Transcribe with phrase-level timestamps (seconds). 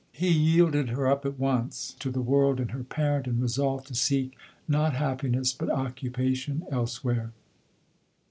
[0.13, 3.93] He yielded her up at once to the world and her parent, and resolved to
[3.93, 4.35] seek,
[4.67, 7.33] not happiness, but occupation elsewhere.